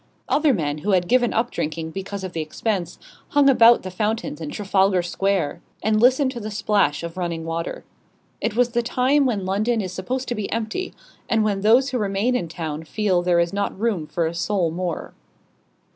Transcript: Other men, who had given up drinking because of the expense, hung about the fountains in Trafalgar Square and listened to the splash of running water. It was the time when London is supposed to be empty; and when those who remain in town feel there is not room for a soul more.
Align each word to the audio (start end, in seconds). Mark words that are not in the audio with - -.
Other 0.27 0.51
men, 0.51 0.79
who 0.79 0.93
had 0.93 1.07
given 1.07 1.31
up 1.31 1.51
drinking 1.51 1.91
because 1.91 2.23
of 2.23 2.33
the 2.33 2.41
expense, 2.41 2.97
hung 3.27 3.47
about 3.47 3.83
the 3.83 3.91
fountains 3.91 4.41
in 4.41 4.49
Trafalgar 4.49 5.03
Square 5.03 5.61
and 5.83 6.01
listened 6.01 6.31
to 6.31 6.39
the 6.39 6.49
splash 6.49 7.03
of 7.03 7.17
running 7.17 7.45
water. 7.45 7.83
It 8.41 8.55
was 8.55 8.69
the 8.69 8.81
time 8.81 9.27
when 9.27 9.45
London 9.45 9.79
is 9.79 9.93
supposed 9.93 10.27
to 10.29 10.33
be 10.33 10.51
empty; 10.51 10.95
and 11.29 11.43
when 11.43 11.61
those 11.61 11.89
who 11.89 11.99
remain 11.99 12.35
in 12.35 12.47
town 12.47 12.83
feel 12.83 13.21
there 13.21 13.39
is 13.39 13.53
not 13.53 13.79
room 13.79 14.07
for 14.07 14.25
a 14.25 14.33
soul 14.33 14.71
more. 14.71 15.13